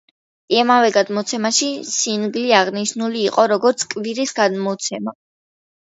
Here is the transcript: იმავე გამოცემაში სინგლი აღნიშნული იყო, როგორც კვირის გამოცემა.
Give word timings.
იმავე 0.59 0.87
გამოცემაში 0.95 1.67
სინგლი 1.91 2.47
აღნიშნული 2.61 3.21
იყო, 3.27 3.45
როგორც 3.55 3.89
კვირის 3.93 4.37
გამოცემა. 4.41 5.19